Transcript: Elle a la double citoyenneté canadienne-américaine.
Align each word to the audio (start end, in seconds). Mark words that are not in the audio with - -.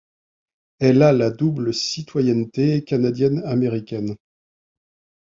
Elle 0.79 1.03
a 1.03 1.11
la 1.11 1.29
double 1.29 1.75
citoyenneté 1.75 2.83
canadienne-américaine. 2.83 4.15